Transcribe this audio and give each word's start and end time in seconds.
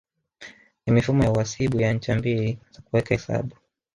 Ni 0.85 0.91
mifumo 0.93 1.23
ya 1.23 1.31
uhasibu 1.31 1.81
ya 1.81 1.93
ncha 1.93 2.15
mbili 2.15 2.59
za 2.71 2.81
kuweka 2.81 3.15
hesabu 3.15 3.55